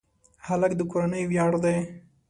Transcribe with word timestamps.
هلک 0.47 0.71
د 0.77 0.81
کورنۍ 0.91 1.23
ویاړ 1.27 1.53
دی. 1.63 1.77